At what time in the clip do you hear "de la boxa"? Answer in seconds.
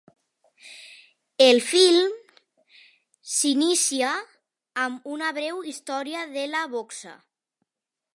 6.39-7.15